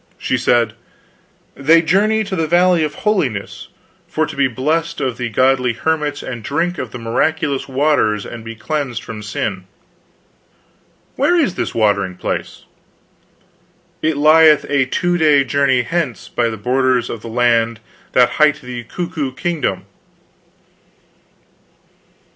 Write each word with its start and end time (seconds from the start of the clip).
She 0.17 0.35
said: 0.35 0.73
"They 1.53 1.83
journey 1.83 2.23
to 2.23 2.35
the 2.35 2.47
Valley 2.47 2.83
of 2.83 2.95
Holiness, 3.05 3.67
for 4.07 4.25
to 4.25 4.35
be 4.35 4.47
blessed 4.47 4.99
of 4.99 5.17
the 5.17 5.29
godly 5.29 5.73
hermits 5.73 6.23
and 6.23 6.41
drink 6.43 6.79
of 6.79 6.89
the 6.89 6.97
miraculous 6.97 7.69
waters 7.69 8.25
and 8.25 8.43
be 8.43 8.55
cleansed 8.55 9.03
from 9.03 9.21
sin." 9.21 9.67
"Where 11.17 11.35
is 11.37 11.53
this 11.53 11.75
watering 11.75 12.15
place?" 12.15 12.63
"It 14.01 14.17
lieth 14.17 14.65
a 14.69 14.87
two 14.87 15.19
day 15.19 15.43
journey 15.43 15.83
hence, 15.83 16.29
by 16.29 16.49
the 16.49 16.57
borders 16.57 17.07
of 17.07 17.21
the 17.21 17.27
land 17.29 17.79
that 18.13 18.29
hight 18.39 18.59
the 18.61 18.83
Cuckoo 18.85 19.33
Kingdom." 19.35 19.85